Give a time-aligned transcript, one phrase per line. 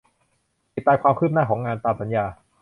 [0.73, 2.25] ติดตามความคืบหน้าของงานตามสัญญา